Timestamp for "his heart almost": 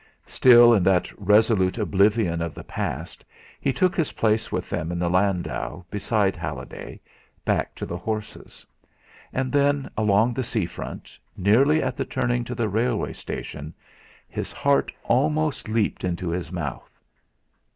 14.27-15.67